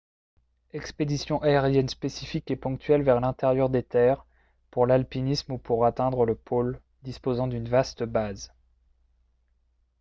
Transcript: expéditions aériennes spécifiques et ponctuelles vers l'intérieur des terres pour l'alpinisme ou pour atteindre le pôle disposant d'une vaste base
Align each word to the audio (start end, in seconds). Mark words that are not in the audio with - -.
expéditions 0.73 1.43
aériennes 1.43 1.87
spécifiques 1.87 2.49
et 2.49 2.55
ponctuelles 2.55 3.03
vers 3.03 3.19
l'intérieur 3.21 3.69
des 3.69 3.83
terres 3.83 4.25
pour 4.71 4.87
l'alpinisme 4.87 5.51
ou 5.51 5.57
pour 5.59 5.85
atteindre 5.85 6.25
le 6.25 6.33
pôle 6.33 6.81
disposant 7.03 7.45
d'une 7.45 7.69
vaste 7.69 8.01
base 8.03 8.51